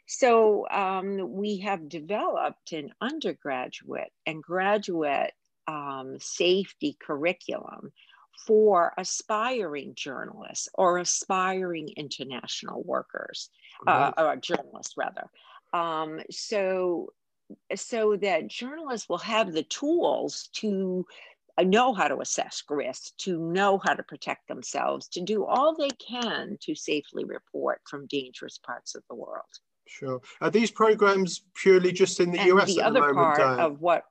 So 0.06 0.68
um, 0.68 1.32
we 1.32 1.58
have 1.58 1.88
developed 1.88 2.72
an 2.72 2.92
undergraduate 3.00 4.12
and 4.26 4.42
graduate 4.42 5.32
um, 5.66 6.16
safety 6.20 6.96
curriculum 7.00 7.92
for 8.46 8.92
aspiring 8.98 9.94
journalists 9.94 10.68
or 10.74 10.98
aspiring 10.98 11.88
international 11.96 12.82
workers, 12.82 13.48
uh, 13.86 14.12
or 14.18 14.36
journalists 14.36 14.94
rather. 14.96 15.28
Um, 15.72 16.20
so, 16.30 17.12
so 17.74 18.16
that 18.16 18.48
journalists 18.48 19.08
will 19.08 19.18
have 19.18 19.52
the 19.52 19.62
tools 19.62 20.48
to 20.54 21.06
uh, 21.56 21.62
know 21.62 21.94
how 21.94 22.08
to 22.08 22.20
assess 22.20 22.62
risk, 22.68 23.16
to 23.18 23.38
know 23.38 23.78
how 23.78 23.94
to 23.94 24.02
protect 24.02 24.48
themselves, 24.48 25.08
to 25.08 25.20
do 25.20 25.44
all 25.44 25.74
they 25.74 25.90
can 25.90 26.58
to 26.60 26.74
safely 26.74 27.24
report 27.24 27.80
from 27.88 28.06
dangerous 28.06 28.58
parts 28.58 28.94
of 28.94 29.02
the 29.08 29.14
world. 29.14 29.42
Sure. 29.86 30.20
Are 30.40 30.50
these 30.50 30.70
programs 30.70 31.44
purely 31.54 31.92
just 31.92 32.20
in 32.20 32.32
the 32.32 32.40
and 32.40 32.48
US? 32.58 32.74
The 32.74 32.82
other 32.82 33.00
the 33.00 33.12
moment, 33.12 33.36
part 33.36 33.60
of 33.60 33.80
what 33.80 34.04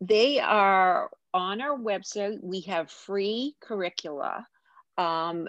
they 0.00 0.40
are 0.40 1.10
on 1.34 1.60
our 1.60 1.76
website. 1.76 2.38
We 2.42 2.60
have 2.62 2.90
free 2.90 3.54
curricula 3.60 4.46
um, 4.98 5.48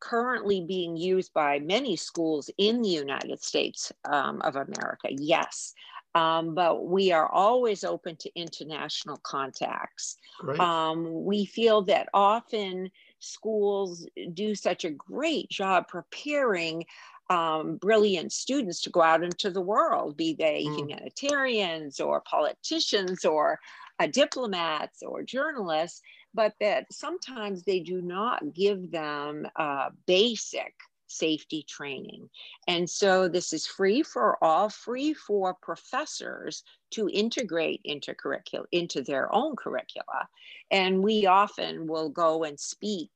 currently 0.00 0.60
being 0.60 0.96
used 0.96 1.32
by 1.34 1.58
many 1.58 1.96
schools 1.96 2.50
in 2.58 2.82
the 2.82 2.88
United 2.88 3.42
States 3.42 3.92
um, 4.04 4.40
of 4.42 4.56
America, 4.56 5.08
yes. 5.10 5.74
Um, 6.14 6.54
but 6.54 6.86
we 6.86 7.12
are 7.12 7.30
always 7.30 7.84
open 7.84 8.16
to 8.16 8.34
international 8.34 9.18
contacts. 9.18 10.16
Um, 10.58 11.24
we 11.24 11.44
feel 11.44 11.82
that 11.82 12.08
often 12.14 12.90
schools 13.20 14.06
do 14.32 14.54
such 14.54 14.84
a 14.84 14.90
great 14.90 15.50
job 15.50 15.86
preparing 15.86 16.84
um, 17.30 17.76
brilliant 17.76 18.32
students 18.32 18.80
to 18.82 18.90
go 18.90 19.02
out 19.02 19.22
into 19.22 19.50
the 19.50 19.60
world, 19.60 20.16
be 20.16 20.34
they 20.34 20.64
mm. 20.66 20.76
humanitarians 20.76 22.00
or 22.00 22.22
politicians 22.22 23.24
or 23.24 23.58
uh, 23.98 24.06
diplomats 24.06 25.02
or 25.02 25.22
journalists, 25.22 26.00
but 26.34 26.54
that 26.60 26.86
sometimes 26.92 27.62
they 27.62 27.80
do 27.80 28.00
not 28.00 28.54
give 28.54 28.90
them 28.90 29.46
uh, 29.56 29.90
basic 30.06 30.74
safety 31.08 31.64
training. 31.68 32.28
And 32.66 32.88
so 32.88 33.28
this 33.28 33.52
is 33.52 33.66
free 33.66 34.02
for 34.02 34.42
all, 34.44 34.68
free 34.68 35.14
for 35.14 35.54
professors 35.62 36.62
to 36.92 37.08
integrate 37.08 37.80
into 37.84 38.14
curricula, 38.14 38.66
into 38.72 39.02
their 39.02 39.34
own 39.34 39.56
curricula. 39.56 40.28
And 40.70 41.02
we 41.02 41.26
often 41.26 41.86
will 41.86 42.10
go 42.10 42.44
and 42.44 42.60
speak 42.60 43.10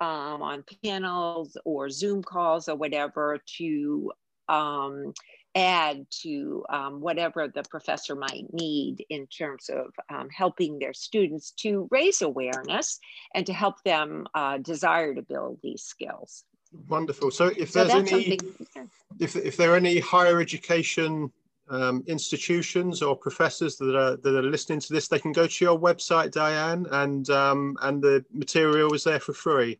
um, 0.00 0.42
on 0.42 0.64
panels 0.84 1.56
or 1.64 1.90
Zoom 1.90 2.22
calls 2.22 2.68
or 2.68 2.76
whatever 2.76 3.38
to 3.58 4.12
um, 4.48 5.12
add 5.54 6.06
to 6.22 6.64
um, 6.70 7.00
whatever 7.00 7.48
the 7.48 7.62
professor 7.64 8.14
might 8.14 8.46
need 8.52 9.04
in 9.10 9.26
terms 9.26 9.68
of 9.68 9.86
um, 10.08 10.28
helping 10.30 10.78
their 10.78 10.92
students 10.92 11.50
to 11.52 11.88
raise 11.90 12.22
awareness 12.22 13.00
and 13.34 13.46
to 13.46 13.52
help 13.52 13.82
them 13.84 14.26
uh, 14.34 14.58
desire 14.58 15.14
to 15.14 15.22
build 15.22 15.58
these 15.62 15.82
skills. 15.82 16.44
Wonderful. 16.88 17.30
So 17.30 17.46
if 17.46 17.72
there's 17.72 17.90
so 17.90 17.98
any, 17.98 18.38
if, 19.18 19.36
if 19.36 19.56
there 19.56 19.72
are 19.72 19.76
any 19.76 19.98
higher 19.98 20.40
education 20.40 21.32
um, 21.70 22.04
institutions 22.06 23.02
or 23.02 23.16
professors 23.16 23.76
that 23.76 23.94
are 23.94 24.16
that 24.16 24.34
are 24.34 24.42
listening 24.42 24.80
to 24.80 24.92
this, 24.92 25.08
they 25.08 25.18
can 25.18 25.32
go 25.32 25.46
to 25.46 25.64
your 25.64 25.78
website, 25.78 26.30
Diane, 26.30 26.86
and 26.90 27.28
um, 27.30 27.76
and 27.82 28.02
the 28.02 28.24
material 28.32 28.92
is 28.94 29.04
there 29.04 29.20
for 29.20 29.32
free. 29.32 29.78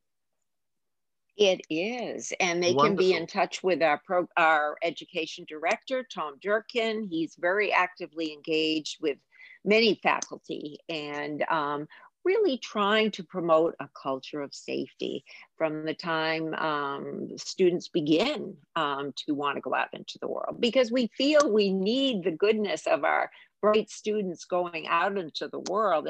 It 1.38 1.60
is, 1.70 2.32
and 2.40 2.60
they 2.60 2.74
Wonderful. 2.74 2.96
can 2.96 2.96
be 2.96 3.14
in 3.14 3.28
touch 3.28 3.62
with 3.62 3.80
our 3.80 4.02
pro, 4.04 4.26
our 4.36 4.76
education 4.82 5.46
director, 5.48 6.04
Tom 6.12 6.34
Durkin. 6.42 7.06
He's 7.08 7.36
very 7.38 7.72
actively 7.72 8.32
engaged 8.32 8.96
with 9.00 9.18
many 9.64 10.00
faculty 10.02 10.78
and 10.88 11.44
um, 11.48 11.86
really 12.24 12.58
trying 12.58 13.12
to 13.12 13.22
promote 13.22 13.76
a 13.78 13.88
culture 14.00 14.40
of 14.40 14.52
safety 14.52 15.24
from 15.56 15.84
the 15.84 15.94
time 15.94 16.54
um, 16.54 17.28
students 17.36 17.86
begin 17.86 18.56
um, 18.74 19.12
to 19.14 19.32
want 19.32 19.54
to 19.56 19.60
go 19.60 19.72
out 19.72 19.88
into 19.92 20.18
the 20.20 20.28
world 20.28 20.56
because 20.58 20.90
we 20.90 21.08
feel 21.16 21.52
we 21.52 21.72
need 21.72 22.24
the 22.24 22.32
goodness 22.32 22.88
of 22.88 23.04
our 23.04 23.30
bright 23.62 23.88
students 23.90 24.44
going 24.44 24.88
out 24.88 25.16
into 25.16 25.46
the 25.46 25.60
world 25.70 26.08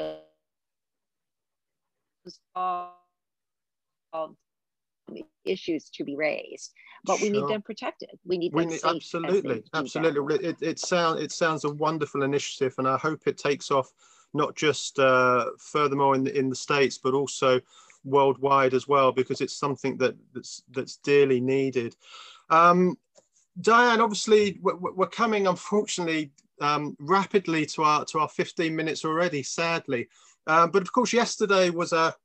issues 5.45 5.89
to 5.91 6.03
be 6.03 6.15
raised, 6.15 6.71
but 7.05 7.17
sure. 7.17 7.29
we 7.29 7.37
need 7.37 7.47
them 7.47 7.61
protected. 7.61 8.11
We 8.25 8.37
need 8.37 8.51
them 8.51 8.57
we 8.57 8.65
need, 8.65 8.81
absolutely, 8.83 9.63
absolutely. 9.73 10.45
It, 10.45 10.57
it 10.61 10.79
sounds 10.79 11.21
it 11.21 11.31
sounds 11.31 11.63
a 11.63 11.69
wonderful 11.69 12.23
initiative, 12.23 12.75
and 12.77 12.87
I 12.87 12.97
hope 12.97 13.21
it 13.25 13.37
takes 13.37 13.71
off 13.71 13.91
not 14.33 14.55
just 14.55 14.99
uh, 14.99 15.45
furthermore 15.57 16.15
in 16.15 16.23
the, 16.23 16.37
in 16.37 16.49
the 16.49 16.55
states, 16.55 16.97
but 16.97 17.13
also 17.13 17.59
worldwide 18.03 18.73
as 18.73 18.87
well, 18.87 19.11
because 19.11 19.41
it's 19.41 19.57
something 19.57 19.97
that 19.97 20.15
that's 20.33 20.63
that's 20.71 20.97
dearly 20.97 21.39
needed. 21.39 21.95
Um, 22.49 22.97
Diane, 23.61 24.01
obviously, 24.01 24.59
we're, 24.61 24.75
we're 24.75 25.07
coming, 25.07 25.47
unfortunately, 25.47 26.31
um, 26.61 26.95
rapidly 26.99 27.65
to 27.65 27.83
our 27.83 28.05
to 28.05 28.19
our 28.19 28.29
15 28.29 28.75
minutes 28.75 29.05
already, 29.05 29.43
sadly. 29.43 30.07
Uh, 30.47 30.67
but 30.67 30.81
of 30.81 30.91
course, 30.91 31.13
yesterday 31.13 31.69
was 31.69 31.93
a 31.93 32.15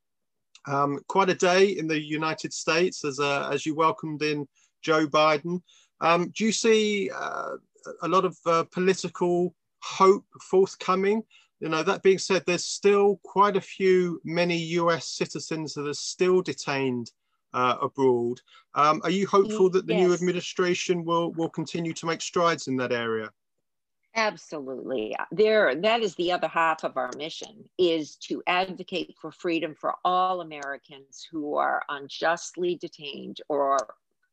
Um, 0.67 0.99
quite 1.07 1.29
a 1.29 1.35
day 1.35 1.69
in 1.69 1.87
the 1.87 1.99
United 1.99 2.53
States 2.53 3.05
as, 3.05 3.19
uh, 3.19 3.49
as 3.51 3.65
you 3.65 3.75
welcomed 3.75 4.23
in 4.23 4.47
Joe 4.81 5.07
Biden. 5.07 5.61
Um, 6.01 6.31
do 6.35 6.45
you 6.45 6.51
see 6.51 7.09
uh, 7.09 7.51
a 8.01 8.07
lot 8.07 8.25
of 8.25 8.37
uh, 8.45 8.63
political 8.71 9.53
hope 9.81 10.25
forthcoming? 10.41 11.23
You 11.59 11.69
know, 11.69 11.83
that 11.83 12.03
being 12.03 12.17
said, 12.17 12.43
there's 12.45 12.65
still 12.65 13.19
quite 13.23 13.55
a 13.55 13.61
few, 13.61 14.21
many 14.23 14.57
US 14.79 15.07
citizens 15.07 15.73
that 15.73 15.87
are 15.87 15.93
still 15.93 16.41
detained 16.41 17.11
uh, 17.53 17.77
abroad. 17.81 18.41
Um, 18.73 19.01
are 19.03 19.09
you 19.09 19.25
hopeful 19.27 19.69
that 19.69 19.87
the 19.87 19.93
yes. 19.93 20.01
new 20.01 20.13
administration 20.13 21.05
will, 21.05 21.31
will 21.33 21.49
continue 21.49 21.93
to 21.93 22.05
make 22.05 22.21
strides 22.21 22.67
in 22.67 22.75
that 22.77 22.91
area? 22.91 23.29
Absolutely. 24.15 25.15
There 25.31 25.75
that 25.75 26.01
is 26.01 26.15
the 26.15 26.31
other 26.31 26.47
half 26.47 26.83
of 26.85 26.95
our 26.95 27.11
mission 27.17 27.67
is 27.77 28.15
to 28.17 28.41
advocate 28.47 29.15
for 29.19 29.31
freedom 29.31 29.75
for 29.75 29.95
all 30.05 30.39
Americans 30.39 31.27
who 31.29 31.55
are 31.55 31.83
unjustly 31.89 32.75
detained 32.75 33.41
or 33.49 33.77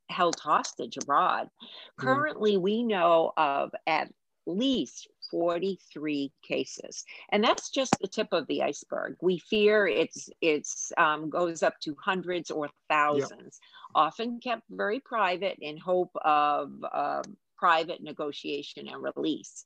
held 0.08 0.38
hostage 0.38 0.96
abroad. 0.96 1.46
Mm-hmm. 1.46 2.06
Currently, 2.06 2.56
we 2.58 2.84
know 2.84 3.32
of 3.36 3.72
at 3.86 4.12
least 4.46 5.08
43 5.30 6.30
cases 6.42 7.04
and 7.30 7.42
that's 7.42 7.70
just 7.70 7.96
the 8.00 8.08
tip 8.08 8.28
of 8.32 8.46
the 8.48 8.62
iceberg 8.62 9.16
we 9.22 9.38
fear 9.38 9.86
it's 9.86 10.28
it's 10.42 10.92
um, 10.98 11.30
goes 11.30 11.62
up 11.62 11.78
to 11.80 11.96
hundreds 11.98 12.50
or 12.50 12.68
thousands 12.90 13.60
yep. 13.62 13.94
often 13.94 14.40
kept 14.40 14.62
very 14.68 15.00
private 15.00 15.56
in 15.60 15.78
hope 15.78 16.10
of 16.22 16.72
uh, 16.92 17.22
private 17.62 18.00
negotiation 18.02 18.88
and 18.88 19.00
release 19.10 19.64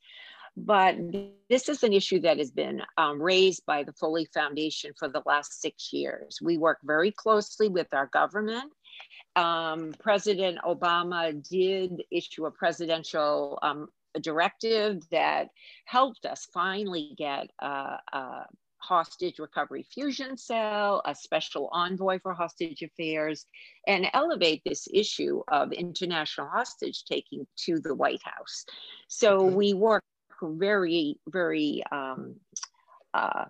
but 0.57 0.97
this 1.51 1.69
is 1.69 1.83
an 1.83 1.93
issue 1.93 2.21
that 2.21 2.39
has 2.39 2.51
been 2.51 2.81
um, 2.97 3.21
raised 3.21 3.63
by 3.67 3.83
the 3.83 3.93
Foley 3.93 4.27
Foundation 4.33 4.93
for 4.99 5.07
the 5.07 5.23
last 5.27 5.61
six 5.61 5.93
years. 5.93 6.39
We 6.41 6.57
work 6.57 6.79
very 6.83 7.11
closely 7.11 7.69
with 7.69 7.89
our 7.93 8.07
government. 8.07 8.73
Um, 9.37 9.93
President 10.01 10.59
Obama 10.65 11.47
did 11.47 12.03
issue 12.11 12.47
a 12.47 12.51
presidential 12.51 13.59
um, 13.61 13.89
directive 14.23 15.03
that 15.11 15.49
helped 15.85 16.25
us 16.25 16.49
finally 16.55 17.15
get 17.19 17.51
a, 17.61 17.99
a 18.13 18.47
hostage 18.87 19.39
recovery 19.39 19.85
fusion 19.93 20.37
cell, 20.37 21.03
a 21.05 21.15
special 21.15 21.69
envoy 21.73 22.19
for 22.23 22.33
hostage 22.33 22.83
affairs, 22.83 23.47
and 23.87 24.07
elevate 24.13 24.63
this 24.65 24.87
issue 24.93 25.43
of 25.49 25.73
international 25.73 26.47
hostage 26.49 27.05
taking 27.05 27.47
to 27.57 27.79
the 27.81 27.95
White 27.95 28.23
House. 28.23 28.65
So 29.09 29.45
we 29.45 29.75
work 29.75 30.05
very, 30.43 31.19
very 31.29 31.83
um, 31.91 32.37
uh, 33.15 33.47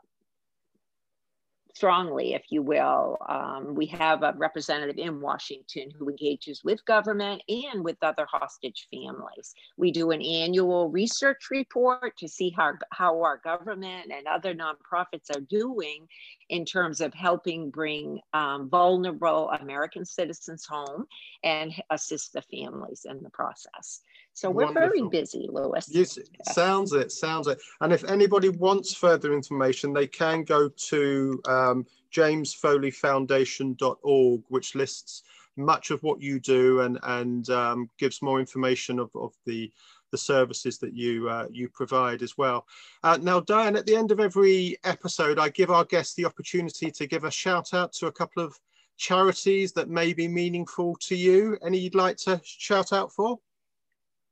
strongly, 1.77 2.33
if 2.33 2.45
you 2.49 2.63
will. 2.63 3.19
Um, 3.29 3.75
we 3.75 3.85
have 3.87 4.23
a 4.23 4.33
representative 4.37 4.97
in 4.97 5.21
Washington 5.21 5.91
who 5.97 6.09
engages 6.09 6.65
with 6.65 6.83
government 6.87 7.43
and 7.49 7.85
with 7.85 7.99
other 8.01 8.27
hostage 8.31 8.89
families. 8.91 9.55
We 9.77 9.93
do 9.93 10.11
an 10.11 10.23
annual 10.23 10.89
research 10.89 11.51
report 11.51 12.17
to 12.17 12.29
see 12.29 12.51
how, 12.57 12.73
how 12.93 13.23
our 13.23 13.43
government 13.45 14.11
and 14.11 14.27
other 14.27 14.55
nonprofits 14.55 15.31
are 15.37 15.41
doing 15.41 16.09
in 16.49 16.65
terms 16.65 17.03
of 17.03 17.13
helping 17.13 17.69
bring 17.69 18.21
um, 18.33 18.71
vulnerable 18.71 19.51
American 19.61 20.07
citizens 20.07 20.65
home 20.65 21.05
and 21.45 21.75
assist 21.91 22.33
the 22.33 22.43
families 22.43 23.05
in 23.05 23.23
the 23.23 23.31
process. 23.31 24.01
So 24.37 24.51
we're 24.51 24.67
Wonderful. 24.67 24.91
very 24.91 25.03
busy, 25.09 25.49
Lewis. 25.51 25.89
Yes, 25.89 26.19
yeah. 26.19 26.53
sounds 26.53 26.93
it, 26.93 27.11
sounds 27.11 27.47
it. 27.47 27.59
And 27.81 27.91
if 27.91 28.05
anybody 28.05 28.51
wants 28.51 28.95
further 28.95 29.33
information, 29.33 29.95
they 29.95 30.07
can 30.07 30.45
go 30.45 30.69
to 30.69 31.41
um, 31.49 31.87
jamesfoleyfoundation.org, 32.13 34.43
which 34.49 34.75
lists 34.75 35.23
much 35.57 35.91
of 35.91 36.03
what 36.03 36.21
you 36.21 36.39
do 36.39 36.83
and, 36.83 36.99
and 37.05 37.49
um, 37.49 37.89
gives 37.99 38.21
more 38.21 38.39
information 38.39 38.99
of, 38.99 39.09
of 39.15 39.33
the, 39.47 39.73
the 40.11 40.19
services 40.19 40.77
that 40.81 40.93
you, 40.93 41.31
uh, 41.31 41.47
you 41.51 41.71
provide 41.71 42.21
as 42.21 42.37
well. 42.37 42.67
Uh, 43.05 43.17
now, 43.19 43.41
Diane, 43.41 43.75
at 43.75 43.87
the 43.87 43.97
end 43.97 44.13
of 44.13 44.21
every 44.21 44.77
episode, 44.85 45.39
I 45.39 45.49
give 45.49 45.71
our 45.71 45.87
guests 45.87 46.15
the 46.15 46.27
opportunity 46.27 46.91
to 46.91 47.07
give 47.07 47.25
a 47.25 47.31
shout 47.31 47.73
out 47.73 47.95
to 47.95 48.09
a 48.09 48.13
couple 48.13 48.45
of 48.45 48.61
charities 48.99 49.73
that 49.73 49.89
may 49.89 50.13
be 50.13 50.29
meaningful 50.29 50.95
to 50.97 51.17
you. 51.17 51.57
Any 51.65 51.79
you'd 51.79 51.95
like 51.95 52.19
to 52.19 52.39
shout 52.45 52.93
out 52.93 53.11
for? 53.11 53.39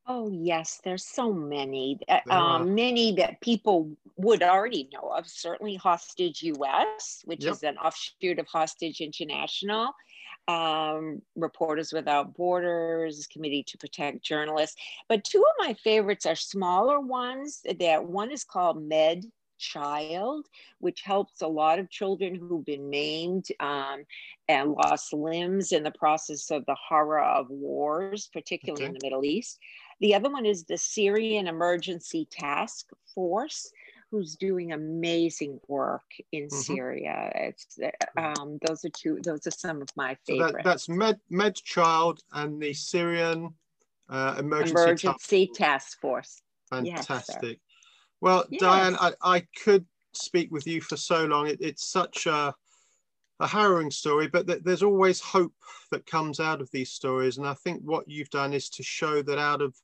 Oh, 0.06 0.30
yes, 0.30 0.80
there's 0.84 1.06
so 1.06 1.32
many, 1.32 1.98
uh, 2.08 2.20
um, 2.28 2.74
many 2.74 3.14
that 3.14 3.40
people 3.40 3.90
would 4.16 4.42
already 4.42 4.88
know 4.92 5.08
of. 5.08 5.26
Certainly, 5.26 5.76
Hostage 5.76 6.42
US, 6.42 7.22
which 7.24 7.44
yep. 7.44 7.54
is 7.54 7.62
an 7.62 7.78
offshoot 7.78 8.38
of 8.38 8.46
Hostage 8.46 9.00
International, 9.00 9.92
um, 10.46 11.22
Reporters 11.36 11.90
Without 11.90 12.34
Borders, 12.34 13.26
Committee 13.28 13.64
to 13.66 13.78
Protect 13.78 14.22
Journalists. 14.22 14.76
But 15.08 15.24
two 15.24 15.38
of 15.38 15.66
my 15.66 15.72
favorites 15.72 16.26
are 16.26 16.36
smaller 16.36 17.00
ones. 17.00 17.62
That 17.80 18.04
one 18.04 18.30
is 18.30 18.44
called 18.44 18.82
Med 18.82 19.24
Child, 19.58 20.46
which 20.80 21.00
helps 21.02 21.40
a 21.40 21.48
lot 21.48 21.78
of 21.78 21.88
children 21.88 22.34
who've 22.34 22.64
been 22.64 22.90
maimed 22.90 23.46
um, 23.60 24.04
and 24.48 24.72
lost 24.72 25.14
limbs 25.14 25.72
in 25.72 25.82
the 25.82 25.92
process 25.92 26.50
of 26.50 26.66
the 26.66 26.76
horror 26.76 27.22
of 27.22 27.48
wars, 27.48 28.28
particularly 28.32 28.84
okay. 28.84 28.88
in 28.88 28.92
the 28.92 29.00
Middle 29.02 29.24
East. 29.24 29.58
The 30.00 30.14
other 30.14 30.30
one 30.30 30.46
is 30.46 30.64
the 30.64 30.78
Syrian 30.78 31.46
Emergency 31.46 32.26
Task 32.30 32.90
Force, 33.14 33.70
who's 34.10 34.36
doing 34.36 34.72
amazing 34.72 35.60
work 35.68 36.02
in 36.32 36.44
mm-hmm. 36.44 36.56
Syria. 36.56 37.32
It's 37.34 37.78
uh, 37.78 38.20
um, 38.20 38.58
those 38.66 38.84
are 38.84 38.90
two. 38.90 39.20
Those 39.22 39.46
are 39.46 39.50
some 39.50 39.82
of 39.82 39.88
my 39.96 40.16
favorites. 40.26 40.52
So 40.52 40.56
that, 40.56 40.64
that's 40.64 40.88
Med 40.88 41.18
Med 41.30 41.54
Child 41.56 42.20
and 42.32 42.60
the 42.60 42.72
Syrian 42.72 43.54
uh, 44.08 44.36
Emergency, 44.38 44.72
Emergency 44.72 45.46
Task, 45.46 45.58
Task 45.58 46.00
Force. 46.00 46.42
Fantastic. 46.70 47.42
Yes, 47.42 47.56
well, 48.20 48.44
yes. 48.50 48.60
Diane, 48.60 48.96
I, 49.00 49.12
I 49.22 49.46
could 49.62 49.84
speak 50.12 50.50
with 50.50 50.66
you 50.66 50.80
for 50.80 50.96
so 50.96 51.24
long. 51.24 51.48
It, 51.48 51.58
it's 51.60 51.86
such 51.86 52.26
a 52.26 52.54
a 53.40 53.46
harrowing 53.46 53.90
story, 53.90 54.28
but 54.28 54.46
th- 54.46 54.62
there's 54.62 54.82
always 54.82 55.20
hope 55.20 55.52
that 55.90 56.06
comes 56.06 56.38
out 56.38 56.60
of 56.60 56.70
these 56.70 56.90
stories. 56.90 57.36
And 57.38 57.46
I 57.46 57.54
think 57.54 57.82
what 57.82 58.08
you've 58.08 58.30
done 58.30 58.52
is 58.52 58.68
to 58.70 58.82
show 58.82 59.22
that 59.22 59.38
out 59.38 59.60
of 59.60 59.74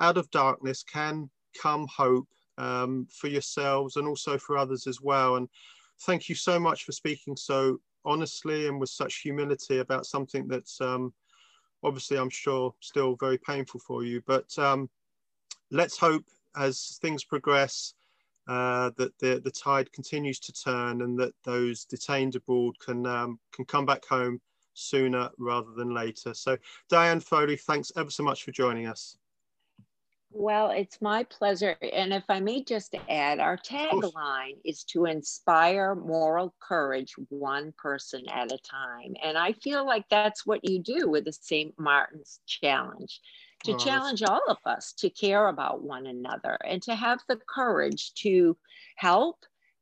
out 0.00 0.16
of 0.16 0.30
darkness 0.30 0.82
can 0.82 1.30
come 1.60 1.86
hope 1.94 2.28
um, 2.58 3.06
for 3.10 3.28
yourselves 3.28 3.96
and 3.96 4.06
also 4.06 4.38
for 4.38 4.56
others 4.56 4.86
as 4.86 5.00
well. 5.00 5.36
And 5.36 5.48
thank 6.02 6.28
you 6.28 6.34
so 6.34 6.58
much 6.58 6.84
for 6.84 6.92
speaking 6.92 7.36
so 7.36 7.80
honestly 8.04 8.68
and 8.68 8.80
with 8.80 8.90
such 8.90 9.16
humility 9.16 9.78
about 9.78 10.06
something 10.06 10.46
that's 10.46 10.80
um, 10.80 11.12
obviously, 11.82 12.18
I'm 12.18 12.30
sure, 12.30 12.74
still 12.80 13.16
very 13.16 13.38
painful 13.38 13.80
for 13.80 14.04
you. 14.04 14.22
But 14.26 14.56
um, 14.58 14.88
let's 15.70 15.98
hope 15.98 16.24
as 16.56 16.98
things 17.00 17.24
progress 17.24 17.94
uh, 18.48 18.90
that 18.96 19.18
the, 19.18 19.40
the 19.42 19.50
tide 19.50 19.92
continues 19.92 20.38
to 20.40 20.52
turn 20.52 21.02
and 21.02 21.18
that 21.18 21.34
those 21.44 21.84
detained 21.84 22.36
abroad 22.36 22.78
can, 22.78 23.06
um, 23.06 23.38
can 23.52 23.64
come 23.64 23.84
back 23.84 24.04
home 24.06 24.40
sooner 24.74 25.30
rather 25.38 25.72
than 25.72 25.94
later. 25.94 26.34
So 26.34 26.56
Diane 26.88 27.20
Foley, 27.20 27.56
thanks 27.56 27.90
ever 27.96 28.10
so 28.10 28.22
much 28.22 28.44
for 28.44 28.52
joining 28.52 28.86
us. 28.86 29.16
Well, 30.30 30.70
it's 30.70 31.00
my 31.00 31.24
pleasure. 31.24 31.76
And 31.80 32.12
if 32.12 32.24
I 32.28 32.40
may 32.40 32.62
just 32.62 32.94
add, 33.08 33.38
our 33.38 33.56
tagline 33.56 34.58
is 34.64 34.84
to 34.84 35.06
inspire 35.06 35.94
moral 35.94 36.54
courage 36.60 37.14
one 37.28 37.72
person 37.78 38.24
at 38.28 38.52
a 38.52 38.58
time. 38.58 39.14
And 39.22 39.38
I 39.38 39.52
feel 39.52 39.86
like 39.86 40.04
that's 40.10 40.44
what 40.44 40.68
you 40.68 40.82
do 40.82 41.08
with 41.08 41.24
the 41.24 41.32
St. 41.32 41.74
Martin's 41.78 42.40
Challenge 42.46 43.20
to 43.64 43.72
oh, 43.72 43.78
challenge 43.78 44.22
all 44.22 44.42
of 44.48 44.58
us 44.66 44.92
to 44.98 45.10
care 45.10 45.48
about 45.48 45.82
one 45.82 46.06
another 46.06 46.58
and 46.64 46.82
to 46.82 46.94
have 46.94 47.20
the 47.28 47.38
courage 47.48 48.12
to 48.14 48.56
help, 48.96 49.38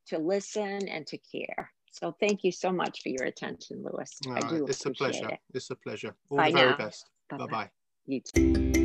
to 0.07 0.19
listen, 0.19 0.89
and 0.89 1.07
to 1.09 1.19
care. 1.19 1.71
So 1.91 2.15
thank 2.21 2.43
you 2.43 2.51
so 2.51 2.73
much 2.73 3.03
for 3.03 3.09
your 3.09 3.25
attention, 3.25 3.85
Lewis. 3.85 4.19
I 4.29 4.39
uh, 4.41 4.49
do 4.49 4.67
it's 4.67 4.85
a 4.87 4.91
pleasure. 4.91 5.29
It. 5.29 5.39
It's 5.53 5.71
a 5.71 5.77
pleasure. 5.77 6.15
All 6.29 6.39
Bye 6.39 6.51
the 6.51 6.59
very 6.59 6.71
now. 6.71 6.77
best. 6.77 7.11
Bye 7.31 7.47
bye. 7.47 7.71
You 8.07 8.21
too. 8.21 8.84